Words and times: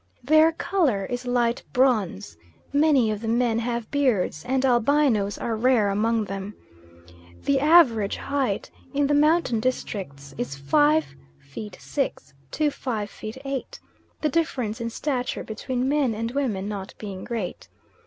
Their 0.23 0.51
colour 0.53 1.05
is 1.05 1.27
light 1.27 1.61
bronze, 1.73 2.35
many 2.73 3.11
of 3.11 3.21
the 3.21 3.27
men 3.27 3.59
have 3.59 3.91
beards, 3.91 4.43
and 4.45 4.63
albinoes 4.65 5.37
are 5.37 5.55
rare 5.55 5.89
among 5.91 6.25
them. 6.25 6.55
The 7.43 7.59
average 7.59 8.17
height 8.17 8.71
in 8.95 9.05
the 9.05 9.13
mountain 9.13 9.59
districts 9.59 10.33
is 10.39 10.55
five 10.55 11.05
feet 11.37 11.77
six 11.79 12.33
to 12.49 12.71
five 12.71 13.11
feet 13.11 13.37
eight, 13.45 13.79
the 14.21 14.29
difference 14.29 14.81
in 14.81 14.89
stature 14.89 15.43
between 15.43 15.87
men 15.87 16.15
and 16.15 16.31
women 16.31 16.67
not 16.67 16.95
being 16.97 17.23
great. 17.23 17.67